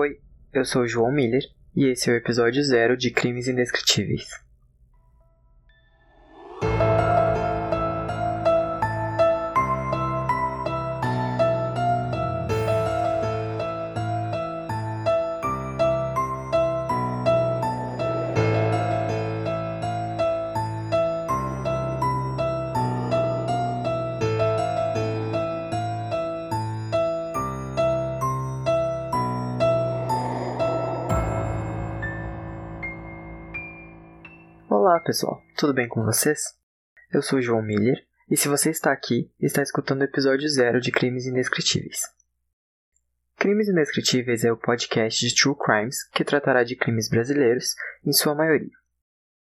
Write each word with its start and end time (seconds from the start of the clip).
Oi, 0.00 0.20
eu 0.52 0.64
sou 0.64 0.82
o 0.82 0.86
João 0.86 1.10
Miller 1.10 1.42
e 1.74 1.86
esse 1.86 2.08
é 2.08 2.12
o 2.12 2.16
episódio 2.16 2.62
zero 2.62 2.96
de 2.96 3.10
Crimes 3.10 3.48
Indescritíveis. 3.48 4.28
Olá 34.80 35.00
pessoal, 35.00 35.42
tudo 35.56 35.74
bem 35.74 35.88
com 35.88 36.04
vocês? 36.04 36.40
Eu 37.12 37.20
sou 37.20 37.42
João 37.42 37.60
Miller 37.60 38.00
e 38.30 38.36
se 38.36 38.46
você 38.46 38.70
está 38.70 38.92
aqui, 38.92 39.28
está 39.40 39.60
escutando 39.60 40.02
o 40.02 40.04
episódio 40.04 40.48
zero 40.48 40.80
de 40.80 40.92
Crimes 40.92 41.26
Indescritíveis. 41.26 42.02
Crimes 43.36 43.68
Indescritíveis 43.68 44.44
é 44.44 44.52
o 44.52 44.56
podcast 44.56 45.26
de 45.26 45.34
True 45.34 45.56
Crimes 45.56 46.08
que 46.10 46.24
tratará 46.24 46.62
de 46.62 46.76
crimes 46.76 47.08
brasileiros, 47.08 47.74
em 48.06 48.12
sua 48.12 48.36
maioria. 48.36 48.70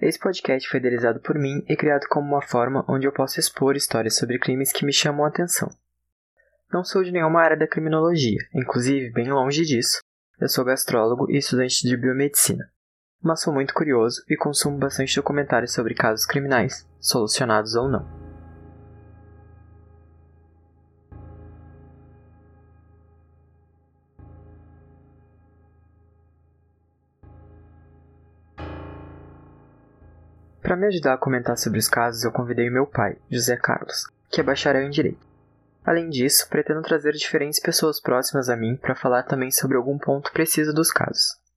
Esse 0.00 0.18
podcast 0.18 0.66
foi 0.66 0.80
idealizado 0.80 1.20
por 1.20 1.38
mim 1.38 1.62
e 1.68 1.76
criado 1.76 2.06
como 2.08 2.26
uma 2.26 2.40
forma 2.40 2.82
onde 2.88 3.06
eu 3.06 3.12
posso 3.12 3.38
expor 3.38 3.76
histórias 3.76 4.16
sobre 4.16 4.38
crimes 4.38 4.72
que 4.72 4.86
me 4.86 4.94
chamam 4.94 5.26
a 5.26 5.28
atenção. 5.28 5.68
Não 6.72 6.82
sou 6.82 7.04
de 7.04 7.12
nenhuma 7.12 7.42
área 7.42 7.56
da 7.56 7.68
criminologia, 7.68 8.40
inclusive, 8.54 9.10
bem 9.10 9.30
longe 9.30 9.62
disso, 9.66 10.00
eu 10.40 10.48
sou 10.48 10.64
gastrólogo 10.64 11.30
e 11.30 11.36
estudante 11.36 11.86
de 11.86 11.98
biomedicina 11.98 12.72
mas 13.22 13.40
sou 13.42 13.52
muito 13.52 13.74
curioso 13.74 14.22
e 14.28 14.36
consumo 14.36 14.78
bastante 14.78 15.16
documentários 15.16 15.72
sobre 15.72 15.94
casos 15.94 16.24
criminais, 16.24 16.86
solucionados 17.00 17.74
ou 17.74 17.88
não. 17.88 18.06
Para 30.68 30.76
me 30.76 30.86
ajudar 30.86 31.14
a 31.14 31.18
comentar 31.18 31.56
sobre 31.56 31.78
os 31.78 31.88
casos, 31.88 32.24
eu 32.24 32.30
convidei 32.30 32.68
meu 32.68 32.86
pai, 32.86 33.16
José 33.30 33.56
Carlos, 33.56 34.06
que 34.28 34.38
é 34.38 34.44
bacharel 34.44 34.82
em 34.82 34.90
Direito. 34.90 35.26
Além 35.82 36.10
disso, 36.10 36.46
pretendo 36.50 36.82
trazer 36.82 37.12
diferentes 37.12 37.58
pessoas 37.58 37.98
próximas 37.98 38.50
a 38.50 38.56
mim 38.56 38.76
para 38.76 38.94
falar 38.94 39.22
também 39.22 39.50
sobre 39.50 39.78
algum 39.78 39.96
ponto 39.96 40.30
preciso 40.30 40.74
dos 40.74 40.92
casos. 40.92 41.47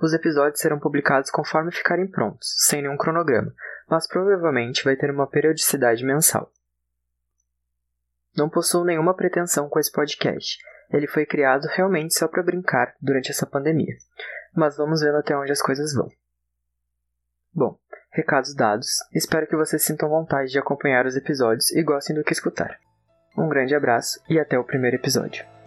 Os 0.00 0.12
episódios 0.12 0.60
serão 0.60 0.78
publicados 0.78 1.30
conforme 1.30 1.72
ficarem 1.72 2.06
prontos, 2.06 2.54
sem 2.58 2.82
nenhum 2.82 2.96
cronograma, 2.96 3.52
mas 3.88 4.06
provavelmente 4.06 4.84
vai 4.84 4.96
ter 4.96 5.10
uma 5.10 5.26
periodicidade 5.26 6.04
mensal. 6.04 6.52
Não 8.36 8.48
possuo 8.48 8.84
nenhuma 8.84 9.14
pretensão 9.14 9.68
com 9.68 9.80
esse 9.80 9.90
podcast. 9.90 10.58
Ele 10.90 11.08
foi 11.08 11.26
criado 11.26 11.66
realmente 11.66 12.14
só 12.14 12.28
para 12.28 12.42
brincar 12.42 12.94
durante 13.00 13.30
essa 13.30 13.44
pandemia. 13.44 13.96
Mas 14.54 14.76
vamos 14.76 15.00
vendo 15.00 15.16
até 15.16 15.36
onde 15.36 15.50
as 15.50 15.60
coisas 15.60 15.92
vão. 15.92 16.08
Bom, 17.52 17.76
recados 18.12 18.54
dados. 18.54 18.90
Espero 19.12 19.46
que 19.48 19.56
vocês 19.56 19.82
sintam 19.82 20.08
vontade 20.08 20.50
de 20.50 20.58
acompanhar 20.58 21.06
os 21.06 21.16
episódios 21.16 21.72
e 21.72 21.82
gostem 21.82 22.14
do 22.14 22.22
que 22.22 22.32
escutar. 22.32 22.78
Um 23.36 23.48
grande 23.48 23.74
abraço 23.74 24.22
e 24.28 24.38
até 24.38 24.56
o 24.58 24.64
primeiro 24.64 24.96
episódio. 24.96 25.57